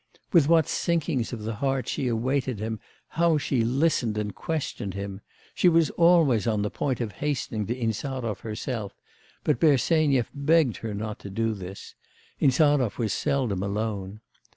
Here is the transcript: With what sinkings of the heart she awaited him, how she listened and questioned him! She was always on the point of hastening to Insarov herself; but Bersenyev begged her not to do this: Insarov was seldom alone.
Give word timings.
With 0.33 0.47
what 0.49 0.67
sinkings 0.67 1.31
of 1.31 1.43
the 1.43 1.53
heart 1.57 1.87
she 1.87 2.07
awaited 2.07 2.57
him, 2.59 2.79
how 3.09 3.37
she 3.37 3.63
listened 3.63 4.17
and 4.17 4.33
questioned 4.33 4.95
him! 4.95 5.21
She 5.53 5.69
was 5.69 5.91
always 5.91 6.47
on 6.47 6.63
the 6.63 6.71
point 6.71 6.99
of 7.01 7.11
hastening 7.11 7.67
to 7.67 7.75
Insarov 7.75 8.39
herself; 8.39 8.95
but 9.43 9.59
Bersenyev 9.59 10.31
begged 10.33 10.77
her 10.77 10.95
not 10.95 11.19
to 11.19 11.29
do 11.29 11.53
this: 11.53 11.93
Insarov 12.39 12.97
was 12.97 13.13
seldom 13.13 13.61
alone. 13.61 14.21